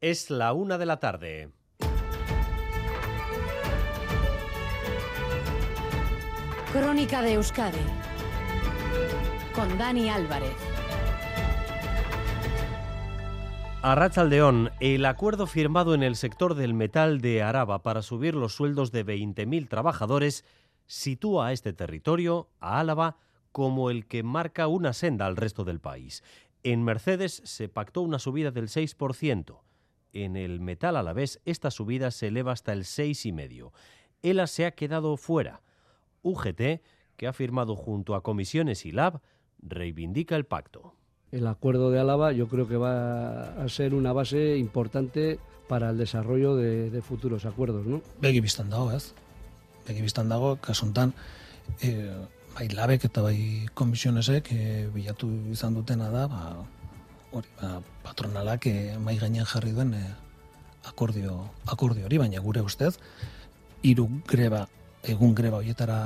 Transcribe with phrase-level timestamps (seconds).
[0.00, 1.50] Es la una de la tarde.
[6.72, 7.78] Crónica de Euskadi
[9.52, 10.54] con Dani Álvarez.
[13.82, 18.92] Arrachaldeón, el acuerdo firmado en el sector del metal de Araba para subir los sueldos
[18.92, 20.44] de 20.000 trabajadores
[20.86, 23.16] sitúa a este territorio, a Álava,
[23.50, 26.22] como el que marca una senda al resto del país.
[26.62, 29.58] En Mercedes se pactó una subida del 6%.
[30.12, 33.72] En el metal a la vez esta subida se eleva hasta el 6,5%.
[34.22, 35.62] ELA se ha quedado fuera.
[36.22, 36.82] UGT,
[37.16, 39.20] que ha firmado junto a Comisiones y LAB,
[39.60, 40.94] reivindica el pacto.
[41.30, 45.98] El acuerdo de Álava yo creo que va a ser una base importante para el
[45.98, 48.00] desarrollo de, de futuros acuerdos, ¿no?
[48.20, 49.12] Begi biztan dago, ez?
[49.86, 51.12] Begi biztan dago, kasuntan,
[51.82, 52.08] e,
[52.56, 56.40] bai labek eta bai komisionesek e, bilatu izan dutena da, ba,
[57.32, 60.02] hori, ba, patronalak e, mai gainean jarri duen e,
[60.88, 62.94] akordio, akordio hori, baina gure ustez,
[63.82, 64.66] hiru greba,
[65.02, 65.98] egun greba horietara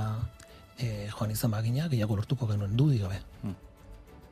[0.78, 3.20] e, joan izan bagina, gehiago lortuko genuen du gabe.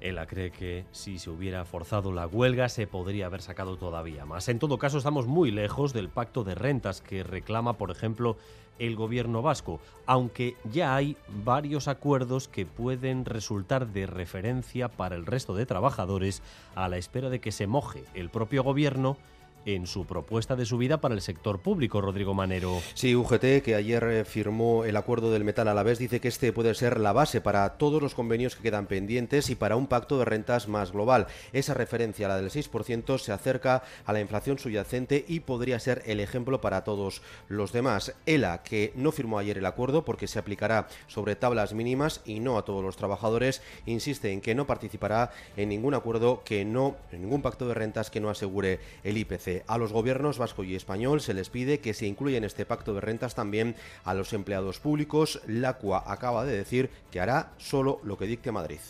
[0.00, 4.48] Ela cree que si se hubiera forzado la huelga se podría haber sacado todavía más.
[4.48, 8.36] En todo caso, estamos muy lejos del pacto de rentas que reclama, por ejemplo,
[8.78, 15.26] el gobierno vasco, aunque ya hay varios acuerdos que pueden resultar de referencia para el
[15.26, 16.42] resto de trabajadores
[16.74, 19.18] a la espera de que se moje el propio gobierno
[19.66, 22.80] en su propuesta de subida para el sector público, Rodrigo Manero.
[22.94, 26.28] Sí, UGT, que ayer eh, firmó el acuerdo del metal a la vez, dice que
[26.28, 29.86] este puede ser la base para todos los convenios que quedan pendientes y para un
[29.86, 31.26] pacto de rentas más global.
[31.52, 36.20] Esa referencia, la del 6%, se acerca a la inflación subyacente y podría ser el
[36.20, 38.14] ejemplo para todos los demás.
[38.26, 42.58] ELA, que no firmó ayer el acuerdo porque se aplicará sobre tablas mínimas y no
[42.58, 47.22] a todos los trabajadores, insiste en que no participará en ningún acuerdo que no, en
[47.22, 49.49] ningún pacto de rentas que no asegure el IPC.
[49.66, 52.94] A los gobiernos vasco y español se les pide que se incluya en este pacto
[52.94, 55.40] de rentas también a los empleados públicos.
[55.46, 58.80] La CUA acaba de decir que hará solo lo que dicte Madrid.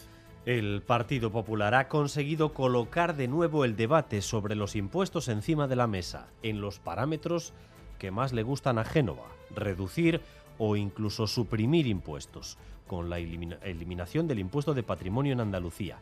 [0.47, 5.77] El Partido Popular ha conseguido colocar de nuevo el debate sobre los impuestos encima de
[5.77, 7.53] la mesa, en los parámetros
[7.99, 10.23] que más le gustan a Génova, reducir
[10.57, 12.57] o incluso suprimir impuestos,
[12.87, 15.99] con la elimina eliminación del impuesto de patrimonio en Andalucía.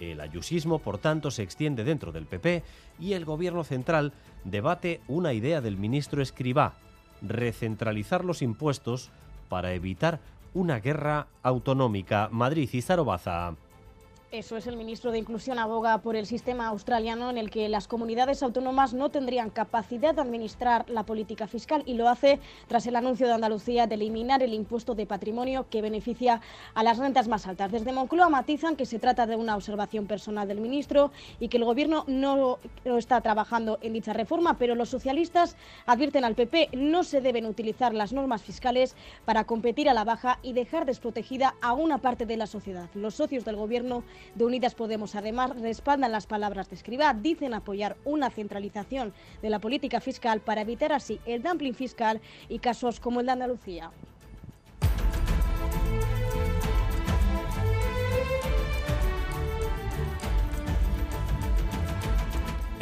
[0.00, 2.62] El ayusismo, por tanto, se extiende dentro del PP
[2.98, 4.12] y el Gobierno central
[4.44, 6.74] debate una idea del ministro Escribá,
[7.22, 9.10] recentralizar los impuestos
[9.48, 10.20] para evitar
[10.52, 12.28] una guerra autonómica.
[12.30, 13.54] Madrid y Zarobaza.
[14.34, 17.86] Eso es, el ministro de Inclusión aboga por el sistema australiano en el que las
[17.86, 22.96] comunidades autónomas no tendrían capacidad de administrar la política fiscal y lo hace tras el
[22.96, 26.40] anuncio de Andalucía de eliminar el impuesto de patrimonio que beneficia
[26.74, 27.70] a las rentas más altas.
[27.70, 31.64] Desde Moncloa matizan que se trata de una observación personal del ministro y que el
[31.64, 35.56] gobierno no, está trabajando en dicha reforma, pero los socialistas
[35.86, 40.40] advierten al PP no se deben utilizar las normas fiscales para competir a la baja
[40.42, 42.90] y dejar desprotegida a una parte de la sociedad.
[42.94, 44.02] Los socios del gobierno
[44.34, 45.14] de Unidas Podemos.
[45.14, 49.12] Además, respaldan las palabras de Escribá, dicen apoyar una centralización
[49.42, 53.32] de la política fiscal para evitar así el dumping fiscal y casos como el de
[53.32, 53.90] Andalucía.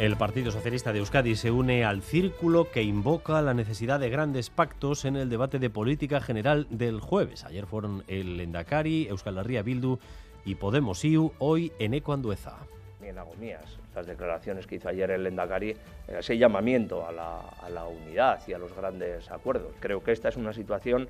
[0.03, 4.49] El Partido Socialista de Euskadi se une al círculo que invoca la necesidad de grandes
[4.49, 7.45] pactos en el debate de política general del jueves.
[7.45, 9.99] Ayer fueron el Endacari, Euskal Herria Bildu
[10.45, 12.55] y Podemos IU hoy en Eco Andueza.
[13.01, 13.79] Bien agonías.
[13.95, 15.75] Las declaraciones que hizo ayer el Endacari,
[16.07, 19.73] ese llamamiento a la, a la unidad y a los grandes acuerdos.
[19.79, 21.07] Creo que esta es una situación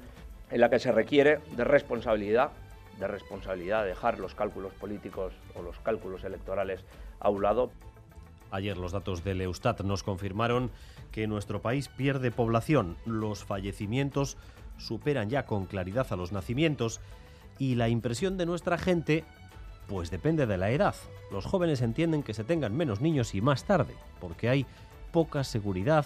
[0.51, 2.51] en la que se requiere de responsabilidad,
[2.99, 6.83] de responsabilidad, de dejar los cálculos políticos o los cálculos electorales
[7.19, 7.71] a un lado.
[8.51, 10.69] Ayer los datos del Eustat nos confirmaron
[11.11, 12.97] que nuestro país pierde población.
[13.05, 14.37] Los fallecimientos
[14.77, 17.01] superan ya con claridad a los nacimientos
[17.59, 19.23] y la impresión de nuestra gente
[19.87, 20.95] pues depende de la edad.
[21.31, 24.65] Los jóvenes entienden que se tengan menos niños y más tarde, porque hay
[25.11, 26.05] poca seguridad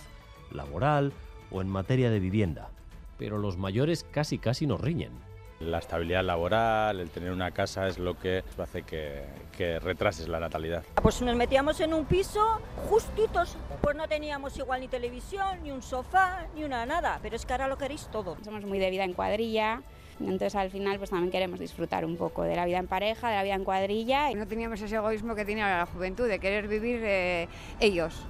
[0.52, 1.14] laboral
[1.52, 2.70] o en materia de vivienda.
[3.18, 5.12] Pero los mayores casi casi nos riñen.
[5.60, 9.24] La estabilidad laboral, el tener una casa es lo que hace que,
[9.58, 10.84] que, retrases la natalidad.
[11.02, 15.82] Pues nos metíamos en un piso justitos, pues no teníamos igual ni televisión, ni un
[15.82, 18.38] sofá, ni una nada, pero es que ahora lo queréis todo.
[18.44, 19.82] Somos muy de vida en cuadrilla,
[20.20, 23.36] entonces al final pues también queremos disfrutar un poco de la vida en pareja, de
[23.36, 24.34] la vida en cuadrilla.
[24.34, 27.48] No teníamos ese egoísmo que tiene ahora la juventud, de querer vivir eh,
[27.80, 28.26] ellos.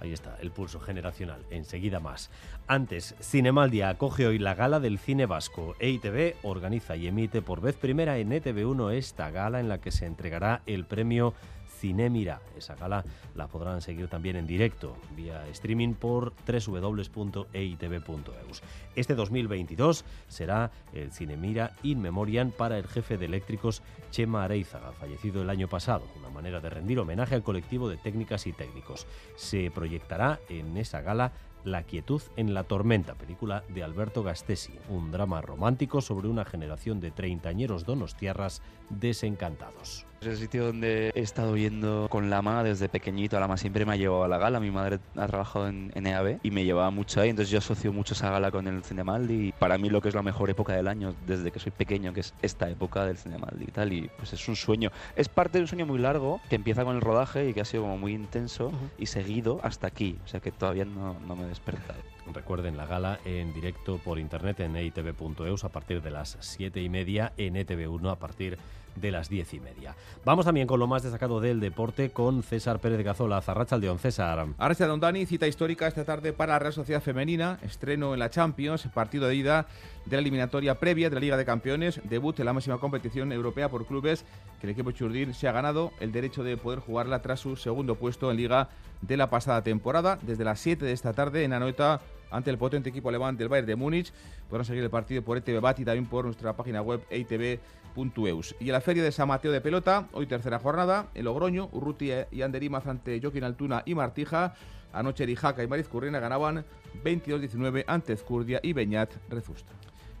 [0.00, 1.44] Ahí está, el pulso generacional.
[1.50, 2.30] Enseguida más.
[2.68, 5.74] Antes, Cinemaldia acoge hoy la gala del cine vasco.
[5.80, 10.06] EITV organiza y emite por vez primera en ETV1 esta gala en la que se
[10.06, 11.34] entregará el premio
[11.78, 12.40] Cinemira.
[12.56, 13.04] Esa gala
[13.34, 17.42] la podrán seguir también en directo vía streaming por www.eitv.eus.
[18.96, 25.42] Este 2022 será el Cinemira In Memoriam para el jefe de eléctricos Chema Areizaga, fallecido
[25.42, 29.06] el año pasado, una manera de rendir homenaje al colectivo de técnicas y técnicos.
[29.36, 31.32] Se proyectará en esa gala
[31.64, 37.00] la quietud en la tormenta, película de Alberto Gastesi, un drama romántico sobre una generación
[37.00, 40.06] de treintañeros donostiarras desencantados.
[40.20, 43.38] Es el sitio donde he estado yendo con Lama desde pequeñito.
[43.38, 44.58] Lama siempre me ha llevado a la gala.
[44.58, 47.30] Mi madre ha trabajado en, EAB y me llevaba mucho ahí.
[47.30, 49.48] Entonces yo asocio mucho esa gala con el Cinemaldi.
[49.48, 52.12] Y para mí lo que es la mejor época del año desde que soy pequeño,
[52.12, 53.92] que es esta época del Cinemaldi y tal.
[53.92, 54.90] Y pues es un sueño.
[55.14, 57.64] Es parte de un sueño muy largo que empieza con el rodaje y que ha
[57.64, 60.18] sido como muy intenso y seguido hasta aquí.
[60.24, 61.98] O sea que todavía no, no me despertado.
[62.32, 66.88] Recuerden la gala en directo por internet en eitv.eus a partir de las 7 y
[66.88, 68.58] media, en ETV1 a partir
[69.00, 69.94] de las diez y media.
[70.24, 73.40] Vamos también con lo más destacado del deporte con César Pérez de Cazola.
[73.40, 74.46] Zarracha Aldeón, César.
[74.58, 78.30] Arracha Don Dani, cita histórica esta tarde para la Real Sociedad Femenina, estreno en la
[78.30, 79.66] Champions, partido de ida
[80.04, 83.68] de la eliminatoria previa de la Liga de Campeones, debut en la máxima competición europea
[83.68, 84.24] por clubes,
[84.60, 87.94] que el equipo Churdín se ha ganado el derecho de poder jugarla tras su segundo
[87.94, 88.68] puesto en Liga
[89.00, 90.18] de la pasada temporada.
[90.22, 92.00] Desde las 7 de esta tarde en Anoeta
[92.30, 94.12] ante el potente equipo alemán del Bayern de Múnich.
[94.48, 98.56] Podrán seguir el partido por ETV Bat y también por nuestra página web eitv.eus.
[98.60, 102.10] Y en la Feria de San Mateo de Pelota, hoy tercera jornada, en Logroño, Urruti
[102.30, 104.54] y Anderimaz ante Joaquín Altuna y Martija.
[104.92, 106.64] Anoche Rijaca y Mariz Currena ganaban
[107.04, 109.72] 22-19 ante Ezcurdia y Beñat Rezusta.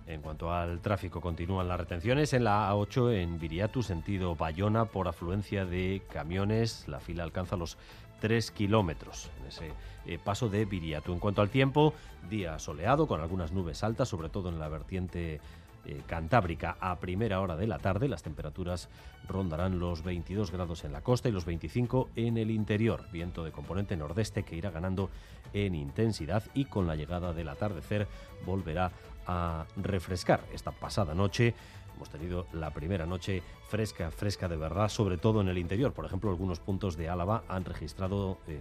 [0.08, 5.06] En cuanto al tráfico, continúan las retenciones en la A8 en Viriatu, sentido Bayona, por
[5.06, 6.88] afluencia de camiones.
[6.88, 7.76] La fila alcanza los
[8.20, 9.72] 3 kilómetros en ese
[10.06, 11.12] eh, paso de Viriatu.
[11.12, 11.92] En cuanto al tiempo,
[12.30, 15.42] día soleado con algunas nubes altas, sobre todo en la vertiente
[15.84, 18.08] eh, cantábrica a primera hora de la tarde.
[18.08, 18.88] Las temperaturas
[19.28, 23.04] rondarán los 22 grados en la costa y los 25 en el interior.
[23.12, 25.10] Viento de componente nordeste que irá ganando
[25.52, 28.06] en intensidad y con la llegada del atardecer
[28.44, 28.90] volverá
[29.28, 30.44] a refrescar.
[30.52, 31.54] Esta pasada noche
[31.94, 35.92] hemos tenido la primera noche fresca, fresca de verdad, sobre todo en el interior.
[35.92, 38.58] Por ejemplo, algunos puntos de Álava han registrado eh,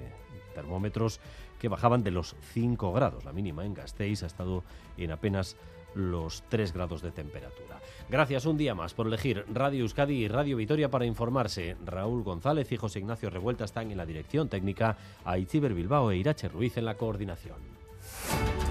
[0.54, 1.20] termómetros
[1.60, 3.26] que bajaban de los 5 grados.
[3.26, 4.64] La mínima en Gasteiz ha estado
[4.98, 5.56] en apenas
[5.96, 7.80] los 3 grados de temperatura.
[8.10, 11.78] Gracias un día más por elegir Radio Euskadi y Radio Vitoria para informarse.
[11.86, 16.50] Raúl González y José Ignacio Revuelta están en la dirección técnica, Aitziber Bilbao e Irache
[16.50, 17.77] Ruiz en la coordinación.